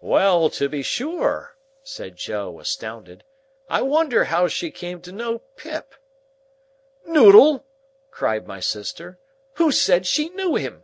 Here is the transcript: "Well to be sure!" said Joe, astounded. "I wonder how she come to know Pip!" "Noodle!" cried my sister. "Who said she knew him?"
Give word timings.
"Well 0.00 0.50
to 0.50 0.68
be 0.68 0.82
sure!" 0.82 1.56
said 1.84 2.16
Joe, 2.16 2.58
astounded. 2.58 3.22
"I 3.68 3.82
wonder 3.82 4.24
how 4.24 4.48
she 4.48 4.72
come 4.72 5.00
to 5.02 5.12
know 5.12 5.42
Pip!" 5.54 5.94
"Noodle!" 7.06 7.64
cried 8.10 8.48
my 8.48 8.58
sister. 8.58 9.20
"Who 9.58 9.70
said 9.70 10.06
she 10.06 10.28
knew 10.30 10.56
him?" 10.56 10.82